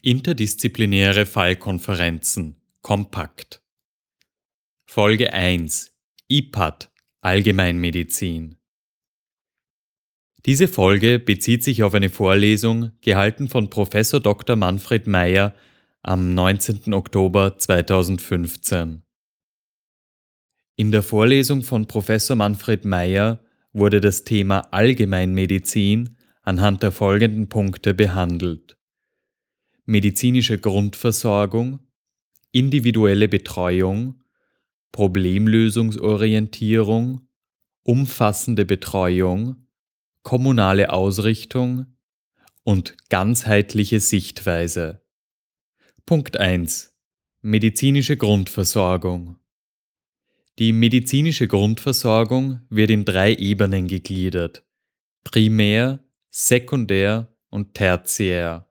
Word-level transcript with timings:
Interdisziplinäre 0.00 1.26
Fallkonferenzen 1.26 2.54
Kompakt 2.82 3.64
Folge 4.86 5.32
1 5.32 5.92
IPAD 6.28 6.88
Allgemeinmedizin 7.20 8.58
Diese 10.46 10.68
Folge 10.68 11.18
bezieht 11.18 11.64
sich 11.64 11.82
auf 11.82 11.94
eine 11.94 12.10
Vorlesung, 12.10 12.92
gehalten 13.00 13.48
von 13.48 13.70
Prof. 13.70 13.88
Dr. 13.90 14.54
Manfred 14.54 15.08
Meyer 15.08 15.52
am 16.02 16.32
19. 16.32 16.94
Oktober 16.94 17.58
2015. 17.58 19.02
In 20.76 20.92
der 20.92 21.02
Vorlesung 21.02 21.62
von 21.62 21.88
Prof. 21.88 22.08
Manfred 22.36 22.84
Meyer 22.84 23.40
wurde 23.72 24.00
das 24.00 24.22
Thema 24.22 24.60
Allgemeinmedizin 24.72 26.16
anhand 26.42 26.84
der 26.84 26.92
folgenden 26.92 27.48
Punkte 27.48 27.94
behandelt. 27.94 28.77
Medizinische 29.90 30.58
Grundversorgung, 30.58 31.78
individuelle 32.52 33.26
Betreuung, 33.26 34.22
Problemlösungsorientierung, 34.92 37.26
umfassende 37.84 38.66
Betreuung, 38.66 39.66
kommunale 40.22 40.92
Ausrichtung 40.92 41.86
und 42.64 42.98
ganzheitliche 43.08 44.00
Sichtweise. 44.00 45.00
Punkt 46.04 46.36
1. 46.36 46.94
Medizinische 47.40 48.18
Grundversorgung. 48.18 49.38
Die 50.58 50.74
medizinische 50.74 51.48
Grundversorgung 51.48 52.60
wird 52.68 52.90
in 52.90 53.06
drei 53.06 53.34
Ebenen 53.34 53.86
gegliedert. 53.86 54.66
Primär, 55.24 56.04
Sekundär 56.28 57.34
und 57.48 57.72
Tertiär. 57.72 58.67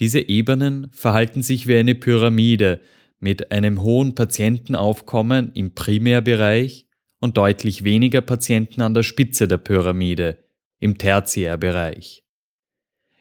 Diese 0.00 0.26
Ebenen 0.28 0.90
verhalten 0.92 1.42
sich 1.42 1.66
wie 1.66 1.76
eine 1.76 1.94
Pyramide 1.94 2.80
mit 3.18 3.52
einem 3.52 3.82
hohen 3.82 4.14
Patientenaufkommen 4.14 5.52
im 5.52 5.74
Primärbereich 5.74 6.86
und 7.20 7.36
deutlich 7.36 7.84
weniger 7.84 8.22
Patienten 8.22 8.80
an 8.80 8.94
der 8.94 9.02
Spitze 9.02 9.46
der 9.46 9.58
Pyramide 9.58 10.38
im 10.78 10.96
Tertiärbereich. 10.96 12.24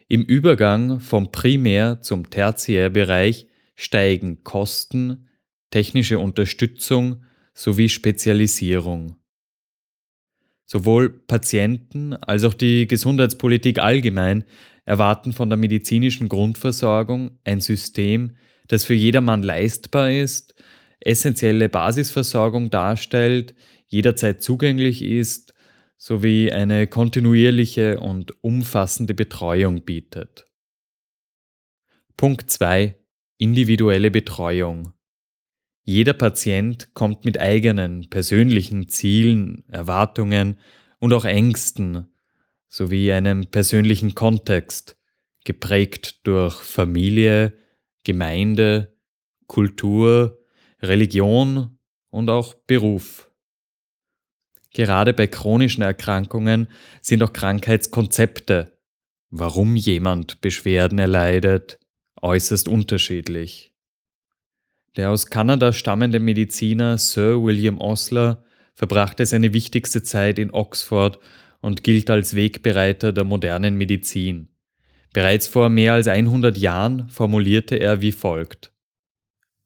Im 0.08 0.24
Übergang 0.24 1.02
vom 1.02 1.32
Primär- 1.32 2.02
zum 2.02 2.30
Tertiärbereich 2.30 3.48
steigen 3.76 4.44
Kosten, 4.44 5.28
technische 5.72 6.18
Unterstützung 6.18 7.26
sowie 7.54 7.90
Spezialisierung. 7.90 9.19
Sowohl 10.72 11.10
Patienten 11.10 12.14
als 12.14 12.44
auch 12.44 12.54
die 12.54 12.86
Gesundheitspolitik 12.86 13.80
allgemein 13.80 14.44
erwarten 14.86 15.34
von 15.34 15.50
der 15.50 15.58
medizinischen 15.58 16.30
Grundversorgung 16.30 17.40
ein 17.44 17.60
System, 17.60 18.36
das 18.68 18.86
für 18.86 18.94
jedermann 18.94 19.42
leistbar 19.42 20.12
ist, 20.12 20.54
essentielle 21.00 21.70
Basisversorgung 21.70 22.70
darstellt, 22.70 23.56
jederzeit 23.88 24.44
zugänglich 24.44 25.02
ist, 25.02 25.56
sowie 25.98 26.52
eine 26.52 26.86
kontinuierliche 26.86 28.00
und 28.00 28.36
umfassende 28.44 29.16
Betreuung 29.16 29.86
bietet. 29.86 30.46
Punkt 32.16 32.52
2. 32.52 32.96
Individuelle 33.40 34.12
Betreuung. 34.12 34.94
Jeder 35.90 36.14
Patient 36.14 36.94
kommt 36.94 37.26
mit 37.26 37.40
eigenen 37.40 38.12
persönlichen 38.12 38.90
Zielen, 38.90 39.64
Erwartungen 39.70 40.60
und 41.00 41.14
auch 41.14 41.26
Ängsten 41.26 42.14
sowie 42.68 43.12
einem 43.12 43.48
persönlichen 43.48 44.14
Kontext, 44.14 45.00
geprägt 45.46 46.28
durch 46.28 46.62
Familie, 46.62 47.58
Gemeinde, 48.04 48.96
Kultur, 49.48 50.38
Religion 50.80 51.80
und 52.12 52.30
auch 52.30 52.54
Beruf. 52.54 53.32
Gerade 54.76 55.16
bei 55.16 55.26
chronischen 55.26 55.82
Erkrankungen 55.82 56.68
sind 57.02 57.24
auch 57.24 57.34
Krankheitskonzepte, 57.34 58.78
warum 59.32 59.76
jemand 59.76 60.40
Beschwerden 60.40 61.00
erleidet, 61.00 61.80
äußerst 62.22 62.68
unterschiedlich. 62.68 63.69
Der 64.96 65.12
aus 65.12 65.28
Kanada 65.28 65.72
stammende 65.72 66.20
Mediziner 66.20 66.98
Sir 66.98 67.44
William 67.44 67.80
Osler 67.80 68.44
verbrachte 68.74 69.26
seine 69.26 69.54
wichtigste 69.54 70.04
Zeit 70.04 70.40
in 70.40 70.52
Oxford 70.52 71.20
und 71.62 71.84
gilt 71.84 72.10
als 72.10 72.36
Wegbereiter 72.36 73.12
der 73.12 73.24
modernen 73.24 73.76
Medizin. 73.76 74.50
Bereits 75.14 75.48
vor 75.48 75.70
mehr 75.70 75.94
als 75.94 76.08
100 76.08 76.58
Jahren 76.58 77.10
formulierte 77.10 77.76
er 77.76 78.02
wie 78.02 78.12
folgt. 78.12 78.72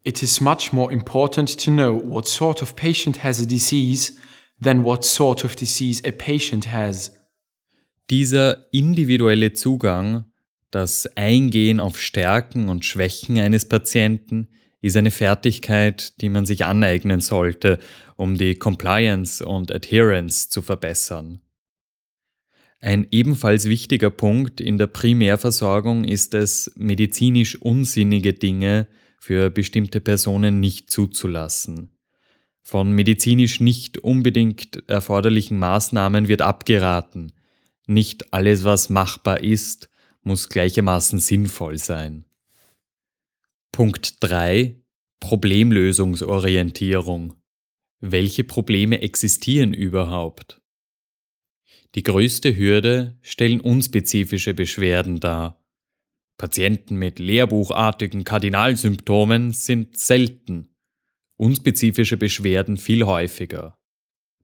It 0.04 0.22
is 0.22 0.42
much 0.42 0.74
more 0.74 0.92
important 0.92 1.64
to 1.64 1.72
know 1.72 2.02
what 2.04 2.28
sort 2.28 2.62
of 2.62 2.76
patient 2.76 3.24
has 3.24 3.42
a 3.42 3.46
disease 3.46 4.14
than 4.62 4.84
what 4.84 5.06
sort 5.06 5.46
of 5.46 5.56
disease 5.56 6.02
a 6.06 6.12
patient 6.12 6.72
has. 6.72 7.14
Dieser 8.10 8.74
individuelle 8.74 9.54
Zugang, 9.54 10.26
das 10.72 11.08
Eingehen 11.16 11.80
auf 11.80 12.02
Stärken 12.02 12.68
und 12.68 12.84
Schwächen 12.84 13.38
eines 13.38 13.66
Patienten, 13.68 14.50
ist 14.84 14.98
eine 14.98 15.12
Fertigkeit, 15.12 16.22
die 16.22 16.28
man 16.28 16.46
sich 16.46 16.66
aneignen 16.66 17.22
sollte, 17.22 17.80
um 18.18 18.38
die 18.38 18.56
Compliance 18.56 19.44
und 19.44 19.72
Adherence 19.72 20.50
zu 20.50 20.62
verbessern. 20.62 21.40
Ein 22.82 23.08
ebenfalls 23.10 23.70
wichtiger 23.70 24.10
Punkt 24.10 24.60
in 24.60 24.78
der 24.78 24.88
Primärversorgung 24.88 26.04
ist 26.04 26.34
es, 26.34 26.70
medizinisch 26.76 27.56
unsinnige 27.62 28.34
Dinge 28.34 28.88
für 29.18 29.50
bestimmte 29.50 30.02
Personen 30.02 30.60
nicht 30.60 30.92
zuzulassen. 30.92 31.98
Von 32.62 32.92
medizinisch 32.92 33.62
nicht 33.62 34.00
unbedingt 34.00 34.84
erforderlichen 34.90 35.60
Maßnahmen 35.60 36.28
wird 36.28 36.42
abgeraten. 36.42 37.32
Nicht 37.88 38.34
alles, 38.34 38.66
was 38.66 38.90
machbar 38.90 39.42
ist, 39.42 39.90
muss 40.24 40.50
gleichermaßen 40.50 41.20
sinnvoll 41.20 41.78
sein. 41.78 42.26
Punkt 43.76 44.18
3. 44.20 44.80
Problemlösungsorientierung. 45.20 47.42
Welche 48.02 48.44
Probleme 48.44 49.02
existieren 49.02 49.74
überhaupt? 49.74 50.62
Die 51.96 52.04
größte 52.04 52.56
Hürde 52.56 53.18
stellen 53.24 53.62
unspezifische 53.62 54.54
Beschwerden 54.54 55.20
dar. 55.20 55.60
Patienten 56.38 56.98
mit 56.98 57.18
lehrbuchartigen 57.18 58.24
Kardinalsymptomen 58.24 59.54
sind 59.54 59.98
selten, 59.98 60.76
unspezifische 61.38 62.18
Beschwerden 62.18 62.78
viel 62.78 63.08
häufiger. 63.08 63.80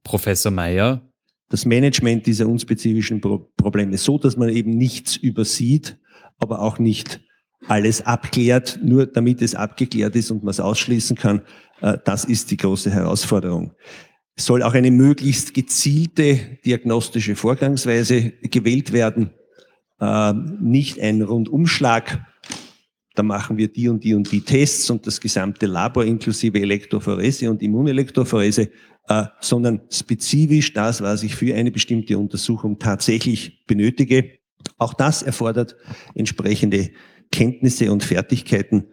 Professor 0.04 0.52
Meyer 0.52 1.08
das 1.50 1.66
Management 1.66 2.26
dieser 2.26 2.48
unspezifischen 2.48 3.22
Pro 3.22 3.52
Probleme 3.58 3.96
so, 4.00 4.18
dass 4.18 4.38
man 4.38 4.50
eben 4.50 4.76
nichts 4.76 5.18
übersieht, 5.18 6.00
aber 6.40 6.62
auch 6.62 6.80
nicht 6.80 7.22
alles 7.68 8.06
abklärt, 8.06 8.80
nur 8.82 9.06
damit 9.06 9.42
es 9.42 9.56
abgeklärt 9.56 10.16
ist 10.16 10.32
und 10.32 10.44
man 10.44 10.52
es 10.52 10.60
ausschließen 10.60 11.16
kann. 11.16 11.42
Äh, 11.82 11.98
das 12.06 12.26
ist 12.26 12.52
die 12.52 12.58
große 12.58 12.92
Herausforderung. 12.92 13.74
Es 14.36 14.46
soll 14.46 14.64
auch 14.64 14.74
eine 14.74 14.92
möglichst 14.92 15.54
gezielte 15.54 16.58
diagnostische 16.64 17.36
Vorgangsweise 17.36 18.32
gewählt 18.44 18.94
werden, 18.94 19.32
äh, 20.00 20.34
nicht 20.62 21.00
ein 21.00 21.22
Rundumschlag. 21.22 22.26
Da 23.16 23.24
machen 23.24 23.58
wir 23.58 23.68
die 23.68 23.90
und 23.90 24.04
die 24.04 24.14
und 24.14 24.32
die 24.32 24.42
Tests 24.42 24.90
und 24.90 25.06
das 25.06 25.20
gesamte 25.20 25.66
Labor 25.66 26.06
inklusive 26.06 26.62
Elektrophorese 26.62 27.50
und 27.52 27.62
Immunelektrophorese, 27.62 28.70
äh, 29.10 29.26
sondern 29.42 29.82
spezifisch 29.90 30.72
das, 30.72 31.02
was 31.02 31.24
ich 31.24 31.36
für 31.36 31.54
eine 31.54 31.72
bestimmte 31.72 32.18
Untersuchung 32.18 32.80
tatsächlich 32.80 33.66
benötige. 33.66 34.40
Auch 34.78 34.94
das 34.94 35.22
erfordert 35.22 35.76
entsprechende 36.16 36.92
Kenntnisse 37.32 37.92
und 37.92 38.04
Fertigkeiten. 38.04 38.88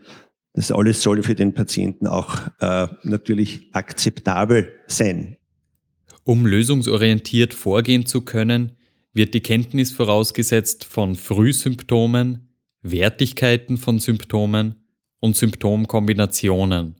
Das 0.53 0.73
alles 0.73 1.03
soll 1.03 1.23
für 1.23 1.35
den 1.35 1.53
Patienten 1.55 2.07
auch 2.07 2.49
äh, 2.61 2.89
natürlich 3.03 3.69
akzeptabel 3.73 4.73
sein. 4.87 5.37
Um 6.25 6.47
lösungsorientiert 6.47 7.55
vorgehen 7.55 8.07
zu 8.07 8.23
können, 8.23 8.73
wird 9.13 9.35
die 9.35 9.41
Kenntnis 9.41 9.93
vorausgesetzt 9.93 10.85
von 10.85 11.15
Frühsymptomen, 11.15 12.49
Wertigkeiten 12.83 13.77
von 13.79 13.99
Symptomen 13.99 14.77
und 15.21 15.37
Symptomkombinationen. 15.37 16.97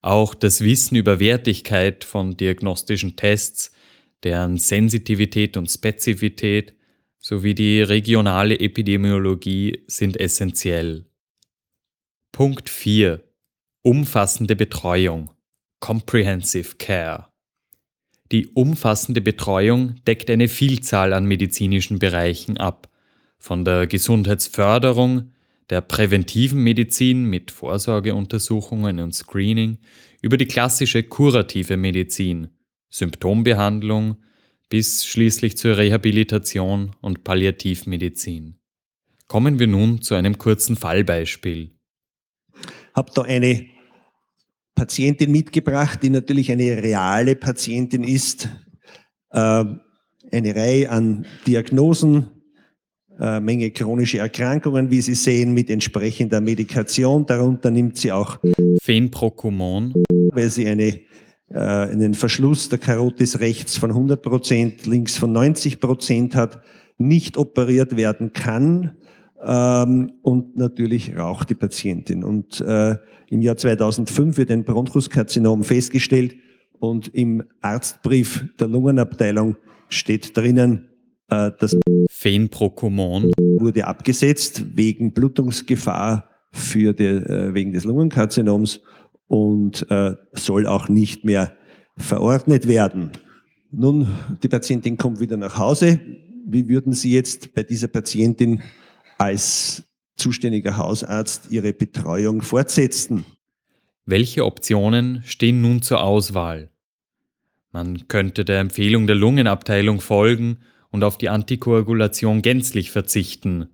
Auch 0.00 0.34
das 0.34 0.62
Wissen 0.62 0.96
über 0.96 1.20
Wertigkeit 1.20 2.04
von 2.04 2.36
diagnostischen 2.36 3.16
Tests, 3.16 3.72
deren 4.24 4.58
Sensitivität 4.58 5.56
und 5.56 5.70
Spezifität 5.70 6.74
sowie 7.22 7.54
die 7.54 7.80
regionale 7.80 8.58
Epidemiologie 8.58 9.84
sind 9.86 10.18
essentiell. 10.18 11.06
Punkt 12.32 12.68
4. 12.68 13.22
Umfassende 13.82 14.56
Betreuung. 14.56 15.30
Comprehensive 15.78 16.76
Care. 16.78 17.28
Die 18.32 18.48
umfassende 18.48 19.20
Betreuung 19.20 19.96
deckt 20.06 20.30
eine 20.30 20.48
Vielzahl 20.48 21.12
an 21.12 21.24
medizinischen 21.26 21.98
Bereichen 21.98 22.56
ab, 22.56 22.88
von 23.38 23.64
der 23.64 23.86
Gesundheitsförderung 23.86 25.32
der 25.70 25.80
präventiven 25.80 26.62
Medizin 26.62 27.24
mit 27.24 27.50
Vorsorgeuntersuchungen 27.50 29.00
und 29.00 29.14
Screening 29.14 29.78
über 30.22 30.36
die 30.36 30.46
klassische 30.46 31.02
kurative 31.02 31.76
Medizin, 31.76 32.48
Symptombehandlung 32.90 34.16
bis 34.72 35.04
schließlich 35.04 35.58
zur 35.58 35.76
Rehabilitation 35.76 36.96
und 37.02 37.24
Palliativmedizin. 37.24 38.54
Kommen 39.28 39.58
wir 39.58 39.66
nun 39.66 40.00
zu 40.00 40.14
einem 40.14 40.38
kurzen 40.38 40.76
Fallbeispiel. 40.76 41.72
Habe 42.94 43.12
da 43.14 43.20
eine 43.20 43.66
Patientin 44.74 45.30
mitgebracht, 45.30 46.02
die 46.02 46.08
natürlich 46.08 46.50
eine 46.50 46.82
reale 46.82 47.36
Patientin 47.36 48.02
ist. 48.02 48.48
Äh, 49.28 49.64
eine 50.32 50.56
Reihe 50.56 50.88
an 50.88 51.26
Diagnosen, 51.46 52.30
äh, 53.20 53.40
Menge 53.40 53.72
chronische 53.72 54.20
Erkrankungen, 54.20 54.90
wie 54.90 55.02
Sie 55.02 55.16
sehen, 55.16 55.52
mit 55.52 55.68
entsprechender 55.68 56.40
Medikation. 56.40 57.26
Darunter 57.26 57.70
nimmt 57.70 57.98
sie 57.98 58.10
auch 58.10 58.38
Phenprocumon, 58.82 59.92
weil 60.30 60.48
sie 60.48 60.66
eine, 60.66 60.98
äh, 61.52 61.58
einen 61.58 62.14
Verschluss 62.14 62.68
der 62.68 62.78
Karotis 62.78 63.40
rechts 63.40 63.76
von 63.76 63.90
100 63.90 64.22
Prozent, 64.22 64.86
links 64.86 65.16
von 65.16 65.32
90 65.32 65.80
Prozent 65.80 66.34
hat, 66.34 66.60
nicht 66.98 67.36
operiert 67.36 67.96
werden 67.96 68.32
kann. 68.32 68.96
Ähm, 69.44 70.12
und 70.22 70.56
natürlich 70.56 71.16
raucht 71.16 71.50
die 71.50 71.54
Patientin. 71.54 72.24
Und 72.24 72.60
äh, 72.60 72.96
im 73.28 73.42
Jahr 73.42 73.56
2005 73.56 74.36
wird 74.36 74.50
ein 74.50 74.64
Bronchuskarzinom 74.64 75.64
festgestellt 75.64 76.36
und 76.78 77.08
im 77.14 77.44
Arztbrief 77.60 78.44
der 78.58 78.68
Lungenabteilung 78.68 79.56
steht 79.88 80.36
drinnen, 80.36 80.88
äh, 81.28 81.50
das 81.58 81.76
Phenprocumon 82.10 83.32
wurde 83.58 83.86
abgesetzt 83.86 84.64
wegen 84.74 85.12
Blutungsgefahr 85.12 86.28
für 86.52 86.92
die, 86.92 87.04
äh, 87.04 87.54
wegen 87.54 87.72
des 87.72 87.84
Lungenkarzinoms 87.84 88.80
und 89.32 89.90
äh, 89.90 90.14
soll 90.34 90.66
auch 90.66 90.90
nicht 90.90 91.24
mehr 91.24 91.56
verordnet 91.96 92.68
werden. 92.68 93.12
Nun, 93.70 94.06
die 94.42 94.48
Patientin 94.48 94.98
kommt 94.98 95.20
wieder 95.20 95.38
nach 95.38 95.56
Hause. 95.56 95.98
Wie 96.44 96.68
würden 96.68 96.92
Sie 96.92 97.12
jetzt 97.14 97.54
bei 97.54 97.62
dieser 97.62 97.88
Patientin 97.88 98.60
als 99.16 99.84
zuständiger 100.16 100.76
Hausarzt 100.76 101.50
Ihre 101.50 101.72
Betreuung 101.72 102.42
fortsetzen? 102.42 103.24
Welche 104.04 104.44
Optionen 104.44 105.22
stehen 105.24 105.62
nun 105.62 105.80
zur 105.80 106.02
Auswahl? 106.02 106.68
Man 107.70 108.08
könnte 108.08 108.44
der 108.44 108.60
Empfehlung 108.60 109.06
der 109.06 109.16
Lungenabteilung 109.16 110.02
folgen 110.02 110.58
und 110.90 111.04
auf 111.04 111.16
die 111.16 111.30
Antikoagulation 111.30 112.42
gänzlich 112.42 112.90
verzichten 112.90 113.70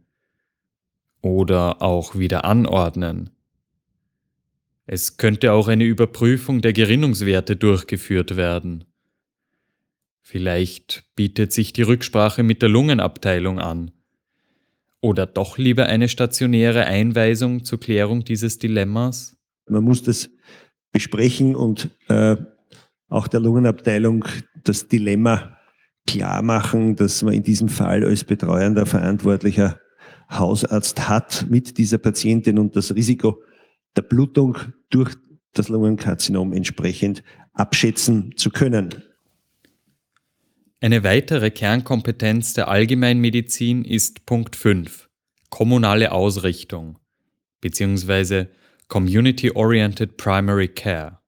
oder 1.20 1.82
auch 1.82 2.16
wieder 2.16 2.44
anordnen. 2.44 3.30
Es 4.90 5.18
könnte 5.18 5.52
auch 5.52 5.68
eine 5.68 5.84
Überprüfung 5.84 6.62
der 6.62 6.72
Gerinnungswerte 6.72 7.56
durchgeführt 7.56 8.36
werden. 8.36 8.84
Vielleicht 10.22 11.04
bietet 11.14 11.52
sich 11.52 11.74
die 11.74 11.82
Rücksprache 11.82 12.42
mit 12.42 12.62
der 12.62 12.70
Lungenabteilung 12.70 13.58
an. 13.58 13.90
Oder 15.02 15.26
doch 15.26 15.58
lieber 15.58 15.84
eine 15.86 16.08
stationäre 16.08 16.86
Einweisung 16.86 17.64
zur 17.64 17.78
Klärung 17.78 18.24
dieses 18.24 18.58
Dilemmas? 18.58 19.36
Man 19.68 19.84
muss 19.84 20.02
das 20.04 20.30
besprechen 20.90 21.54
und 21.54 21.90
äh, 22.08 22.36
auch 23.10 23.28
der 23.28 23.40
Lungenabteilung 23.40 24.24
das 24.64 24.88
Dilemma 24.88 25.58
klar 26.06 26.40
machen, 26.40 26.96
dass 26.96 27.22
man 27.22 27.34
in 27.34 27.42
diesem 27.42 27.68
Fall 27.68 28.04
als 28.04 28.24
betreuender 28.24 28.86
Verantwortlicher 28.86 29.78
Hausarzt 30.30 31.10
hat 31.10 31.44
mit 31.50 31.76
dieser 31.76 31.98
Patientin 31.98 32.58
und 32.58 32.74
das 32.74 32.94
Risiko 32.94 33.42
der 33.98 34.02
Blutung 34.02 34.56
durch 34.90 35.16
das 35.54 35.68
Lungenkarzinom 35.68 36.52
entsprechend 36.52 37.24
abschätzen 37.52 38.32
zu 38.36 38.50
können. 38.50 39.02
Eine 40.80 41.02
weitere 41.02 41.50
Kernkompetenz 41.50 42.54
der 42.54 42.68
Allgemeinmedizin 42.68 43.84
ist 43.84 44.24
Punkt 44.24 44.54
5, 44.54 45.08
kommunale 45.50 46.12
Ausrichtung 46.12 47.00
bzw. 47.60 48.46
Community-Oriented 48.86 50.16
Primary 50.16 50.68
Care. 50.68 51.18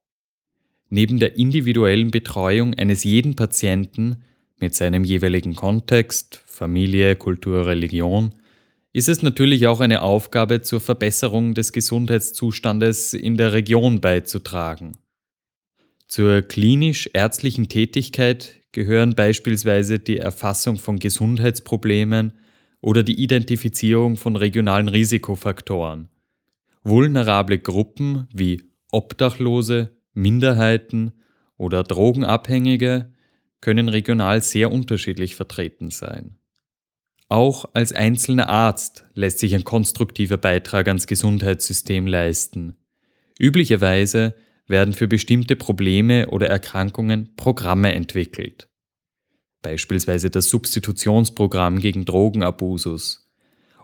Neben 0.90 1.18
der 1.18 1.36
individuellen 1.36 2.12
Betreuung 2.12 2.74
eines 2.74 3.02
jeden 3.02 3.34
Patienten 3.34 4.22
mit 4.60 4.76
seinem 4.76 5.02
jeweiligen 5.02 5.56
Kontext, 5.56 6.44
Familie, 6.46 7.16
Kultur, 7.16 7.66
Religion, 7.66 8.32
ist 8.92 9.08
es 9.08 9.22
natürlich 9.22 9.66
auch 9.66 9.80
eine 9.80 10.02
Aufgabe 10.02 10.62
zur 10.62 10.80
Verbesserung 10.80 11.54
des 11.54 11.72
Gesundheitszustandes 11.72 13.14
in 13.14 13.36
der 13.36 13.52
Region 13.52 14.00
beizutragen. 14.00 14.98
Zur 16.08 16.42
klinisch-ärztlichen 16.42 17.68
Tätigkeit 17.68 18.56
gehören 18.72 19.14
beispielsweise 19.14 20.00
die 20.00 20.18
Erfassung 20.18 20.76
von 20.76 20.98
Gesundheitsproblemen 20.98 22.32
oder 22.80 23.04
die 23.04 23.22
Identifizierung 23.22 24.16
von 24.16 24.34
regionalen 24.34 24.88
Risikofaktoren. 24.88 26.08
Vulnerable 26.82 27.58
Gruppen 27.58 28.26
wie 28.32 28.62
Obdachlose, 28.90 29.96
Minderheiten 30.14 31.12
oder 31.56 31.84
Drogenabhängige 31.84 33.12
können 33.60 33.88
regional 33.88 34.42
sehr 34.42 34.72
unterschiedlich 34.72 35.36
vertreten 35.36 35.90
sein. 35.90 36.39
Auch 37.30 37.64
als 37.74 37.92
einzelner 37.92 38.48
Arzt 38.48 39.04
lässt 39.14 39.38
sich 39.38 39.54
ein 39.54 39.62
konstruktiver 39.62 40.36
Beitrag 40.36 40.88
ans 40.88 41.06
Gesundheitssystem 41.06 42.08
leisten. 42.08 42.76
Üblicherweise 43.38 44.34
werden 44.66 44.92
für 44.94 45.06
bestimmte 45.06 45.54
Probleme 45.54 46.28
oder 46.30 46.48
Erkrankungen 46.48 47.36
Programme 47.36 47.94
entwickelt. 47.94 48.68
Beispielsweise 49.62 50.28
das 50.30 50.50
Substitutionsprogramm 50.50 51.78
gegen 51.78 52.04
Drogenabusus 52.04 53.30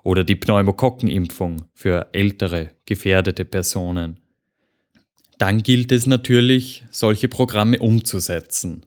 oder 0.02 0.24
die 0.24 0.36
Pneumokokkenimpfung 0.36 1.66
für 1.72 2.08
ältere, 2.12 2.72
gefährdete 2.84 3.44
Personen. 3.44 4.18
Dann 5.38 5.62
gilt 5.62 5.92
es 5.92 6.08
natürlich, 6.08 6.84
solche 6.90 7.28
Programme 7.28 7.78
umzusetzen. 7.78 8.86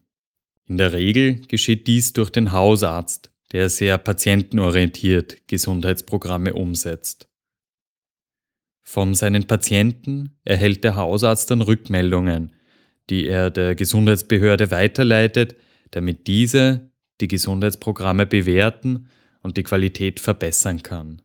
In 0.68 0.78
der 0.78 0.92
Regel 0.92 1.40
geschieht 1.48 1.88
dies 1.88 2.12
durch 2.12 2.30
den 2.30 2.52
Hausarzt, 2.52 3.29
der 3.52 3.70
sehr 3.70 3.98
patientenorientiert 3.98 5.48
Gesundheitsprogramme 5.48 6.54
umsetzt. 6.54 7.28
Von 8.84 9.14
seinen 9.14 9.46
Patienten 9.46 10.38
erhält 10.46 10.84
der 10.84 10.96
Hausarzt 10.96 11.52
dann 11.52 11.62
Rückmeldungen, 11.62 12.56
die 13.10 13.28
er 13.28 13.52
der 13.52 13.76
Gesundheitsbehörde 13.76 14.72
weiterleitet, 14.72 15.56
damit 15.92 16.28
diese 16.28 16.92
die 17.22 17.28
Gesundheitsprogramme 17.28 18.26
bewerten 18.26 19.10
und 19.42 19.58
die 19.58 19.64
Qualität 19.64 20.20
verbessern 20.20 20.84
kann. 20.84 21.22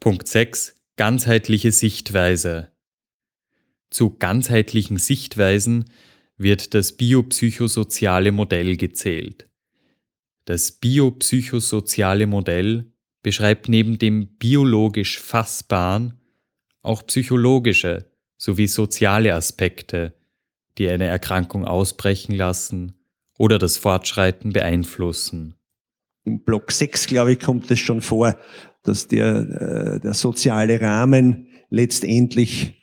Punkt 0.00 0.28
6. 0.28 0.80
Ganzheitliche 0.96 1.72
Sichtweise. 1.72 2.72
Zu 3.90 4.16
ganzheitlichen 4.16 4.96
Sichtweisen 4.96 5.90
wird 6.36 6.72
das 6.72 6.96
biopsychosoziale 6.96 8.32
Modell 8.32 8.76
gezählt. 8.76 9.49
Das 10.50 10.72
biopsychosoziale 10.72 12.26
Modell 12.26 12.92
beschreibt 13.22 13.68
neben 13.68 13.98
dem 13.98 14.26
biologisch 14.36 15.20
Fassbaren 15.20 16.14
auch 16.82 17.06
psychologische 17.06 18.10
sowie 18.36 18.66
soziale 18.66 19.32
Aspekte, 19.32 20.12
die 20.76 20.88
eine 20.88 21.04
Erkrankung 21.04 21.66
ausbrechen 21.66 22.34
lassen 22.34 22.94
oder 23.38 23.60
das 23.60 23.76
Fortschreiten 23.76 24.52
beeinflussen. 24.52 25.54
Im 26.24 26.42
Block 26.42 26.72
6, 26.72 27.06
glaube 27.06 27.34
ich, 27.34 27.38
kommt 27.38 27.70
es 27.70 27.78
schon 27.78 28.02
vor, 28.02 28.36
dass 28.82 29.06
der, 29.06 29.36
äh, 29.36 30.00
der 30.00 30.14
soziale 30.14 30.80
Rahmen 30.80 31.46
letztendlich 31.68 32.79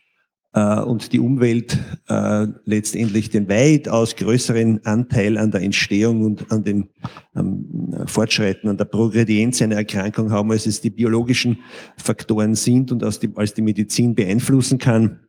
und 0.59 1.13
die 1.13 1.19
Umwelt 1.19 1.77
äh, 2.07 2.47
letztendlich 2.65 3.29
den 3.29 3.49
weitaus 3.49 4.15
größeren 4.15 4.85
Anteil 4.85 5.37
an 5.37 5.51
der 5.51 5.61
Entstehung 5.61 6.23
und 6.23 6.51
an 6.51 6.63
den 6.63 6.89
ähm, 7.35 7.93
Fortschreiten, 8.05 8.69
an 8.69 8.77
der 8.77 8.85
Progredienz 8.85 9.61
einer 9.61 9.75
Erkrankung 9.75 10.31
haben, 10.31 10.51
als 10.51 10.65
es 10.65 10.81
die 10.81 10.89
biologischen 10.89 11.59
Faktoren 11.97 12.55
sind 12.55 12.91
und 12.91 13.03
als 13.03 13.19
die, 13.19 13.29
als 13.35 13.53
die 13.53 13.61
Medizin 13.61 14.15
beeinflussen 14.15 14.77
kann. 14.77 15.19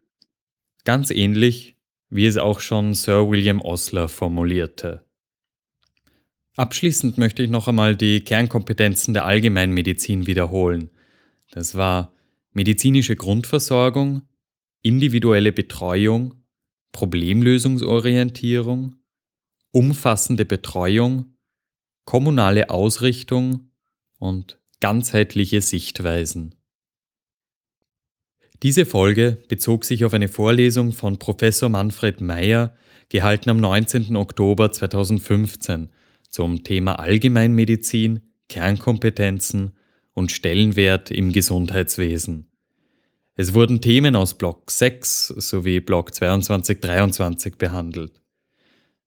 Ganz 0.84 1.10
ähnlich, 1.10 1.76
wie 2.10 2.26
es 2.26 2.36
auch 2.36 2.60
schon 2.60 2.94
Sir 2.94 3.28
William 3.28 3.60
Osler 3.60 4.08
formulierte. 4.08 5.04
Abschließend 6.56 7.18
möchte 7.18 7.42
ich 7.42 7.50
noch 7.50 7.68
einmal 7.68 7.94
die 7.94 8.20
Kernkompetenzen 8.20 9.14
der 9.14 9.26
Allgemeinmedizin 9.26 10.26
wiederholen. 10.26 10.90
Das 11.50 11.76
war 11.76 12.12
medizinische 12.52 13.14
Grundversorgung, 13.14 14.22
individuelle 14.82 15.52
Betreuung, 15.52 16.44
Problemlösungsorientierung, 16.92 18.96
umfassende 19.72 20.44
Betreuung, 20.44 21.34
kommunale 22.04 22.70
Ausrichtung 22.70 23.70
und 24.18 24.60
ganzheitliche 24.80 25.60
Sichtweisen. 25.60 26.54
Diese 28.62 28.86
Folge 28.86 29.42
bezog 29.48 29.84
sich 29.84 30.04
auf 30.04 30.14
eine 30.14 30.28
Vorlesung 30.28 30.92
von 30.92 31.18
Professor 31.18 31.68
Manfred 31.68 32.20
Meyer, 32.20 32.74
gehalten 33.08 33.50
am 33.50 33.58
19. 33.58 34.16
Oktober 34.16 34.72
2015 34.72 35.90
zum 36.30 36.64
Thema 36.64 36.98
Allgemeinmedizin, 36.98 38.20
Kernkompetenzen 38.48 39.76
und 40.12 40.32
Stellenwert 40.32 41.10
im 41.10 41.32
Gesundheitswesen. 41.32 42.47
Es 43.40 43.54
wurden 43.54 43.80
Themen 43.80 44.16
aus 44.16 44.34
Block 44.34 44.68
6 44.68 45.28
sowie 45.28 45.78
Block 45.78 46.10
22-23 46.10 47.56
behandelt. 47.56 48.20